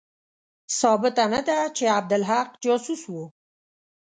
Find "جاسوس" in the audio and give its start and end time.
2.63-3.01